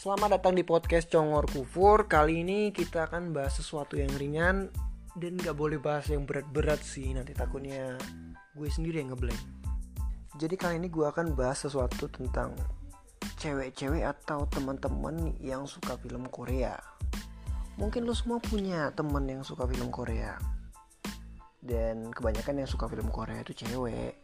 Selamat 0.00 0.40
datang 0.40 0.56
di 0.56 0.64
podcast 0.64 1.12
Congor 1.12 1.44
Kufur. 1.44 2.08
Kali 2.08 2.40
ini 2.40 2.72
kita 2.72 3.04
akan 3.04 3.36
bahas 3.36 3.60
sesuatu 3.60 4.00
yang 4.00 4.08
ringan 4.16 4.72
Dan 5.12 5.36
gak 5.36 5.52
boleh 5.52 5.76
bahas 5.76 6.08
yang 6.08 6.24
berat-berat 6.24 6.80
sih 6.80 7.12
Nanti 7.12 7.36
takutnya 7.36 8.00
gue 8.56 8.64
sendiri 8.72 9.04
yang 9.04 9.12
ngeblank. 9.12 9.36
Jadi 10.40 10.56
kali 10.56 10.80
ini 10.80 10.88
gue 10.88 11.04
akan 11.04 11.36
bahas 11.36 11.68
sesuatu 11.68 12.08
tentang 12.08 12.56
Cewek-cewek 13.44 14.00
atau 14.00 14.48
teman-teman 14.48 15.36
yang 15.36 15.68
suka 15.68 16.00
film 16.00 16.32
Korea. 16.32 16.80
Mungkin 17.76 18.08
lo 18.08 18.16
semua 18.16 18.40
punya 18.40 18.96
teman 18.96 19.28
yang 19.28 19.44
suka 19.44 19.68
film 19.68 19.92
Korea. 19.92 20.40
Dan 21.60 22.08
kebanyakan 22.08 22.64
yang 22.64 22.70
suka 22.72 22.88
film 22.88 23.12
Korea 23.12 23.44
itu 23.44 23.52
cewek. 23.52 24.16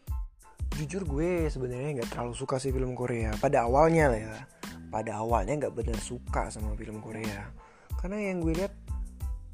Jujur 0.81 1.05
gue 1.05 1.53
sebenarnya 1.53 2.01
nggak 2.01 2.17
terlalu 2.17 2.33
suka 2.33 2.61
sih 2.61 2.69
film 2.69 2.93
Korea 2.93 3.33
Pada 3.41 3.65
awalnya 3.65 4.13
lah 4.13 4.21
ya 4.21 4.56
pada 4.97 5.21
awalnya 5.21 5.69
nggak 5.69 5.77
bener 5.77 5.99
suka 6.01 6.49
sama 6.49 6.73
film 6.73 7.05
Korea. 7.05 7.53
Karena 8.01 8.33
yang 8.33 8.41
gue 8.41 8.57
lihat 8.57 8.73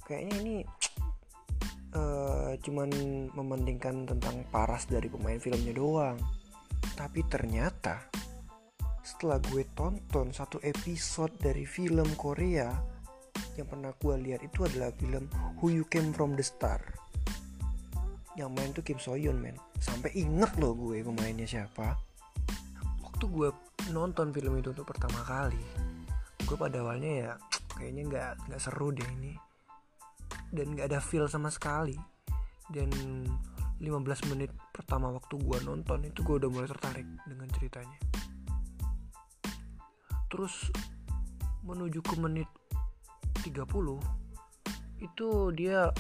kayaknya 0.07 0.35
ini 0.39 0.57
uh, 1.99 2.55
cuman 2.63 2.89
mementingkan 3.35 4.07
tentang 4.07 4.47
paras 4.55 4.87
dari 4.87 5.11
pemain 5.11 5.43
filmnya 5.43 5.75
doang. 5.75 6.15
Tapi 6.95 7.27
ternyata 7.27 8.07
setelah 9.03 9.43
gue 9.51 9.67
tonton 9.75 10.31
satu 10.31 10.63
episode 10.63 11.35
dari 11.43 11.67
film 11.67 12.07
Korea 12.15 12.71
yang 13.59 13.67
pernah 13.67 13.91
gue 13.99 14.15
lihat 14.23 14.47
itu 14.47 14.63
adalah 14.63 14.95
film 14.95 15.27
Who 15.59 15.75
You 15.75 15.91
Came 15.91 16.15
From 16.15 16.39
The 16.39 16.47
Star. 16.47 16.79
Yang 18.39 18.51
main 18.55 18.71
tuh 18.71 18.87
Kim 18.87 19.03
So 19.03 19.19
Hyun 19.19 19.43
men. 19.43 19.59
Sampai 19.83 20.15
inget 20.15 20.55
loh 20.63 20.79
gue 20.79 21.03
pemainnya 21.03 21.51
siapa. 21.51 21.99
Waktu 23.03 23.27
gue 23.27 23.51
nonton 23.91 24.31
film 24.31 24.55
itu 24.63 24.71
untuk 24.71 24.87
pertama 24.87 25.19
kali. 25.27 25.59
Gue 26.47 26.55
pada 26.55 26.79
awalnya 26.79 27.11
ya 27.11 27.33
kayaknya 27.75 28.03
nggak 28.07 28.31
nggak 28.47 28.61
seru 28.63 28.95
deh 28.95 29.09
ini. 29.19 29.35
Dan 30.53 30.79
nggak 30.79 30.93
ada 30.93 31.01
feel 31.03 31.27
sama 31.27 31.51
sekali. 31.51 31.99
Dan 32.71 32.93
15 33.83 34.31
menit 34.31 34.55
pertama 34.71 35.11
waktu 35.11 35.35
gue 35.43 35.59
nonton 35.67 36.07
itu 36.07 36.23
gue 36.23 36.39
udah 36.39 36.51
mulai 36.53 36.71
tertarik 36.71 37.09
dengan 37.27 37.49
ceritanya. 37.51 37.99
Terus 40.31 40.71
menuju 41.67 41.99
ke 41.99 42.15
menit 42.23 42.47
30 43.43 43.67
itu 45.03 45.29
dia 45.59 45.91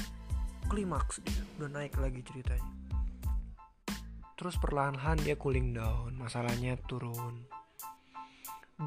klimaks 0.70 1.18
dia 1.26 1.42
udah 1.58 1.70
naik 1.74 1.98
lagi 1.98 2.22
ceritanya. 2.22 2.70
Terus 4.38 4.58
perlahan-lahan 4.58 5.22
dia 5.22 5.34
cooling 5.34 5.74
down 5.74 6.14
masalahnya 6.14 6.78
turun 6.86 7.61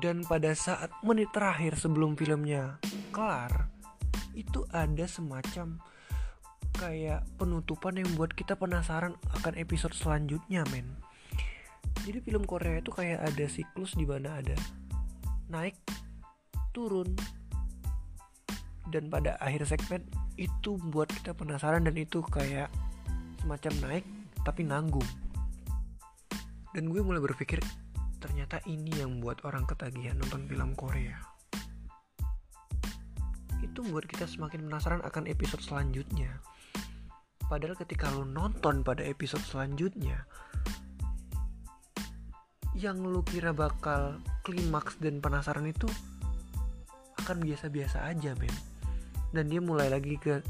dan 0.04 0.26
pada 0.28 0.52
saat 0.52 0.92
menit 1.06 1.32
terakhir 1.32 1.80
sebelum 1.80 2.20
filmnya 2.20 2.82
kelar 3.16 3.72
itu 4.36 4.68
ada 4.76 5.08
semacam 5.08 5.80
kayak 6.76 7.24
penutupan 7.40 7.96
yang 7.96 8.10
buat 8.20 8.36
kita 8.36 8.60
penasaran 8.60 9.16
akan 9.40 9.54
episode 9.56 9.96
selanjutnya 9.96 10.68
men. 10.76 11.00
Jadi 12.04 12.20
film 12.20 12.44
Korea 12.44 12.84
itu 12.84 12.92
kayak 12.92 13.24
ada 13.24 13.46
siklus 13.48 13.96
di 13.96 14.04
mana 14.04 14.44
ada 14.44 14.60
naik 15.48 15.80
turun 16.76 17.16
dan 18.92 19.08
pada 19.08 19.40
akhir 19.40 19.64
segmen 19.72 20.04
itu 20.36 20.76
buat 20.92 21.08
kita 21.08 21.32
penasaran 21.32 21.88
dan 21.88 21.96
itu 21.96 22.20
kayak 22.28 22.68
semacam 23.40 23.74
naik 23.88 24.06
tapi 24.44 24.68
nanggung. 24.68 25.08
Dan 26.76 26.92
gue 26.92 27.00
mulai 27.00 27.24
berpikir 27.24 27.64
ternyata 28.26 28.58
ini 28.66 28.90
yang 28.98 29.22
buat 29.22 29.46
orang 29.46 29.70
ketagihan 29.70 30.18
nonton 30.18 30.50
film 30.50 30.74
Korea. 30.74 31.22
Itu 33.62 33.86
membuat 33.86 34.10
kita 34.10 34.26
semakin 34.26 34.66
penasaran 34.66 35.06
akan 35.06 35.30
episode 35.30 35.62
selanjutnya. 35.62 36.42
Padahal 37.46 37.78
ketika 37.78 38.10
lo 38.10 38.26
nonton 38.26 38.82
pada 38.82 39.06
episode 39.06 39.46
selanjutnya 39.46 40.26
yang 42.74 43.06
lo 43.06 43.22
kira 43.22 43.54
bakal 43.54 44.18
klimaks 44.42 44.98
dan 44.98 45.22
penasaran 45.22 45.70
itu 45.70 45.86
akan 47.22 47.46
biasa-biasa 47.46 48.10
aja 48.10 48.34
men 48.36 48.52
dan 49.32 49.48
dia 49.48 49.62
mulai 49.62 49.88
lagi 49.88 50.18
ke 50.18 50.42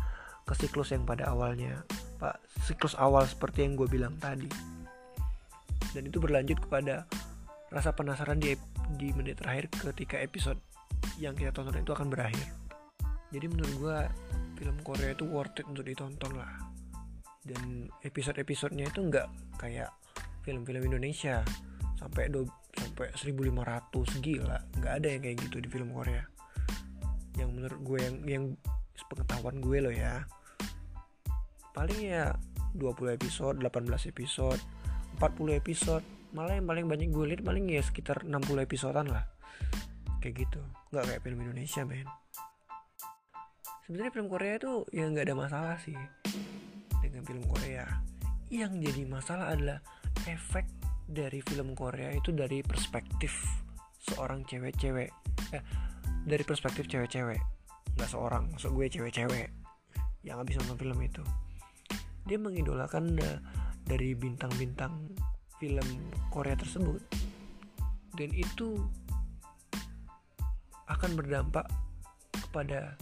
ke 0.48 0.54
siklus 0.56 0.96
yang 0.96 1.04
pada 1.04 1.30
awalnya 1.30 1.84
pak 2.18 2.40
siklus 2.64 2.96
awal 2.96 3.28
seperti 3.28 3.68
yang 3.68 3.76
gue 3.76 3.92
bilang 3.92 4.16
tadi. 4.16 4.48
Dan 5.92 6.08
itu 6.08 6.18
berlanjut 6.24 6.60
kepada 6.64 7.08
rasa 7.76 7.92
penasaran 7.92 8.40
di 8.40 8.56
di 8.96 9.12
menit 9.12 9.44
terakhir 9.44 9.68
ketika 9.68 10.16
episode 10.24 10.56
yang 11.20 11.36
kita 11.36 11.52
tonton 11.52 11.76
itu 11.76 11.92
akan 11.92 12.08
berakhir. 12.08 12.48
Jadi 13.36 13.46
menurut 13.52 13.74
gue 13.76 13.98
film 14.56 14.78
Korea 14.80 15.12
itu 15.12 15.28
worth 15.28 15.60
it 15.60 15.68
untuk 15.68 15.84
ditonton 15.84 16.40
lah. 16.40 16.56
Dan 17.44 17.92
episode-episodenya 18.00 18.88
itu 18.88 19.04
nggak 19.04 19.60
kayak 19.60 19.92
film-film 20.48 20.88
Indonesia. 20.88 21.44
Sampai 22.00 22.32
do, 22.32 22.48
sampai 22.72 23.12
1500 23.12 24.24
gila. 24.24 24.58
Nggak 24.80 24.94
ada 25.04 25.08
yang 25.12 25.22
kayak 25.28 25.38
gitu 25.44 25.58
di 25.60 25.68
film 25.68 25.92
Korea. 25.92 26.24
Yang 27.36 27.50
menurut 27.52 27.80
gue 27.84 28.00
yang 28.00 28.16
yang 28.24 28.44
pengetahuan 29.12 29.60
gue 29.60 29.78
loh 29.84 29.92
ya. 29.92 30.24
Paling 31.76 32.00
ya 32.00 32.32
20 32.72 33.20
episode 33.20 33.60
18 33.60 34.12
episode 34.16 34.64
40 35.20 35.60
episode 35.60 36.04
malah 36.36 36.60
yang 36.60 36.68
paling 36.68 36.86
banyak 36.92 37.10
gue 37.16 37.26
lihat 37.32 37.42
paling 37.48 37.72
ya 37.72 37.80
sekitar 37.80 38.28
60 38.28 38.68
episodean 38.68 39.08
lah. 39.08 39.24
Kayak 40.20 40.44
gitu. 40.44 40.60
Nggak 40.92 41.04
kayak 41.08 41.22
film 41.24 41.40
Indonesia 41.40 41.82
men. 41.88 42.08
Sebenarnya 43.88 44.12
film 44.12 44.28
Korea 44.28 44.54
itu 44.60 44.72
ya 44.92 45.08
nggak 45.08 45.26
ada 45.32 45.36
masalah 45.40 45.76
sih 45.80 45.96
dengan 47.00 47.24
film 47.24 47.48
Korea. 47.48 47.88
Yang 48.52 48.92
jadi 48.92 49.02
masalah 49.08 49.56
adalah 49.56 49.80
efek 50.28 50.68
dari 51.08 51.40
film 51.40 51.72
Korea 51.72 52.12
itu 52.12 52.36
dari 52.36 52.60
perspektif 52.60 53.32
seorang 54.12 54.44
cewek-cewek. 54.44 55.10
Eh, 55.56 55.64
dari 56.28 56.44
perspektif 56.44 56.92
cewek-cewek 56.92 57.40
nggak 57.96 58.12
seorang 58.12 58.52
maksud 58.52 58.76
gue 58.76 58.92
cewek-cewek 58.92 59.48
yang 60.28 60.44
habis 60.44 60.60
nonton 60.60 60.76
film 60.76 61.00
itu. 61.00 61.24
Dia 62.26 62.42
mengidolakan 62.42 63.16
uh, 63.22 63.40
dari 63.86 64.18
bintang-bintang 64.18 65.14
film 65.60 65.88
Korea 66.32 66.58
tersebut 66.58 67.00
dan 68.16 68.30
itu 68.32 68.80
akan 70.88 71.18
berdampak 71.18 71.68
kepada 72.32 72.96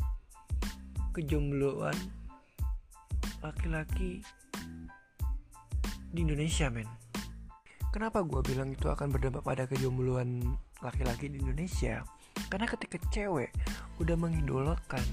kejombloan 1.14 1.96
laki-laki 3.44 4.24
di 6.14 6.20
Indonesia 6.24 6.72
men. 6.72 6.88
Kenapa 7.94 8.26
gue 8.26 8.42
bilang 8.42 8.74
itu 8.74 8.90
akan 8.90 9.14
berdampak 9.14 9.46
pada 9.46 9.64
kejombloan 9.70 10.42
laki-laki 10.82 11.30
di 11.30 11.38
Indonesia? 11.38 12.02
Karena 12.50 12.66
ketika 12.66 12.98
cewek 13.14 13.54
udah 14.02 14.18
mengidolakan 14.18 15.06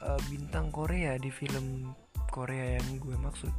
uh, 0.00 0.20
bintang 0.32 0.72
Korea 0.72 1.20
di 1.20 1.28
film 1.28 1.92
Korea 2.32 2.80
yang 2.80 2.96
gue 2.96 3.16
maksud 3.20 3.52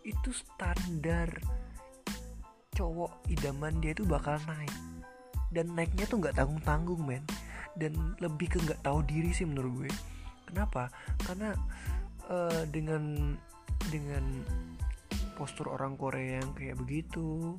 itu 0.00 0.32
standar 0.32 1.28
cowok 2.80 3.28
idaman 3.28 3.76
dia 3.84 3.92
itu 3.92 4.08
bakal 4.08 4.40
naik. 4.48 4.72
Dan 5.52 5.76
naiknya 5.76 6.08
tuh 6.08 6.16
nggak 6.24 6.40
tanggung 6.40 6.62
tanggung 6.64 7.02
men. 7.04 7.20
Dan 7.76 8.16
lebih 8.24 8.56
ke 8.56 8.58
nggak 8.64 8.80
tahu 8.80 9.04
diri 9.04 9.36
sih 9.36 9.44
menurut 9.44 9.84
gue. 9.84 9.92
Kenapa? 10.48 10.88
Karena 11.20 11.52
uh, 12.32 12.64
dengan 12.72 13.36
dengan 13.92 14.24
postur 15.36 15.76
orang 15.76 16.00
Korea 16.00 16.40
yang 16.40 16.56
kayak 16.56 16.80
begitu 16.80 17.56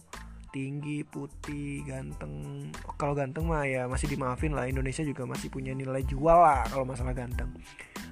tinggi 0.52 1.08
putih 1.08 1.80
ganteng 1.88 2.68
kalau 3.00 3.16
ganteng 3.16 3.48
mah 3.48 3.64
ya 3.64 3.88
masih 3.88 4.12
dimaafin 4.12 4.52
lah 4.52 4.68
Indonesia 4.68 5.00
juga 5.02 5.24
masih 5.24 5.48
punya 5.48 5.72
nilai 5.72 6.04
jual 6.04 6.36
lah 6.36 6.68
kalau 6.68 6.84
masalah 6.84 7.14
ganteng. 7.14 7.54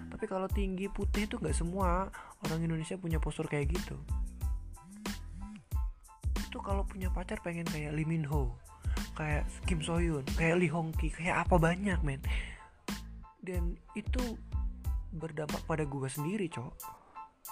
Tapi 0.09 0.25
kalau 0.25 0.47
tinggi 0.49 0.87
putih 0.89 1.27
itu 1.27 1.35
nggak 1.37 1.53
semua 1.53 2.07
orang 2.47 2.59
Indonesia 2.63 2.95
punya 2.95 3.19
postur 3.19 3.45
kayak 3.45 3.75
gitu 3.75 3.99
tuh 6.49 6.61
kalau 6.65 6.83
punya 6.85 7.13
pacar 7.13 7.39
pengen 7.45 7.65
kayak 7.69 7.93
Lee 7.93 8.05
Min 8.05 8.25
Ho 8.27 8.57
kayak 9.15 9.45
Kim 9.69 9.79
So 9.85 10.01
Hyun 10.01 10.25
kayak 10.35 10.59
Lee 10.59 10.71
Hong 10.71 10.91
Ki 10.97 11.13
kayak 11.13 11.47
apa 11.47 11.55
banyak 11.61 11.99
men. 12.01 12.21
Dan 13.39 13.79
itu 13.95 14.37
berdampak 15.15 15.63
pada 15.65 15.87
gue 15.87 16.09
sendiri 16.11 16.51
cok 16.51 16.99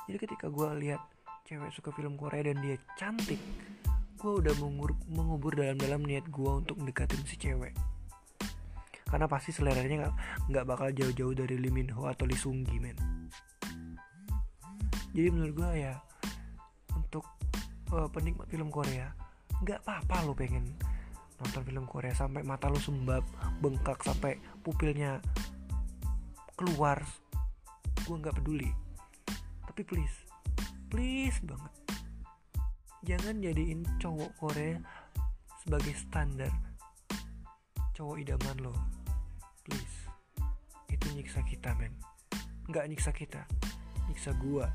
jadi 0.06 0.18
ketika 0.22 0.48
gue 0.48 0.70
lihat 0.78 1.02
cewek 1.50 1.74
suka 1.74 1.90
film 1.96 2.20
Korea 2.20 2.46
dan 2.46 2.62
dia 2.62 2.78
cantik 3.00 3.40
gue 4.18 4.34
udah 4.34 4.54
mengubur, 4.58 4.98
mengubur 5.10 5.54
dalam-dalam 5.54 6.02
niat 6.02 6.26
gue 6.30 6.52
untuk 6.52 6.82
mendekatin 6.82 7.22
si 7.30 7.38
cewek. 7.38 7.70
Karena 9.06 9.30
pasti 9.30 9.54
seleranya 9.54 10.10
nggak 10.50 10.66
bakal 10.66 10.90
jauh-jauh 10.90 11.38
dari 11.38 11.56
Lee 11.62 11.70
Min 11.72 11.94
Ho 11.94 12.10
atau 12.10 12.26
Lee 12.26 12.36
Sung 12.36 12.66
Gi 12.66 12.82
men. 12.82 12.98
Jadi 15.14 15.28
menurut 15.30 15.54
gue 15.54 15.72
ya 15.86 15.94
uh, 17.94 18.08
penikmat 18.12 18.48
film 18.50 18.70
Korea 18.72 19.12
nggak 19.64 19.82
apa-apa 19.84 20.28
lo 20.28 20.34
pengen 20.38 20.76
nonton 21.38 21.64
film 21.66 21.86
Korea 21.86 22.14
sampai 22.14 22.42
mata 22.42 22.70
lo 22.70 22.78
sembab 22.78 23.22
bengkak 23.62 24.02
sampai 24.02 24.42
pupilnya 24.66 25.22
keluar. 26.58 27.02
Gue 28.06 28.18
nggak 28.18 28.42
peduli. 28.42 28.70
Tapi 29.66 29.82
please 29.86 30.18
please 30.90 31.38
banget. 31.46 31.74
Jangan 33.06 33.40
jadiin 33.40 33.86
cowok 34.02 34.32
Korea 34.42 34.82
sebagai 35.62 35.94
standar 35.94 36.54
cowok 37.94 38.18
idaman 38.22 38.58
lo. 38.62 38.74
Please. 39.62 39.98
Itu 40.90 41.06
nyiksa 41.14 41.46
kita 41.46 41.78
men. 41.78 41.94
Nggak 42.70 42.86
nyiksa 42.90 43.12
kita 43.14 43.46
nyiksa 44.08 44.32
gua 44.40 44.72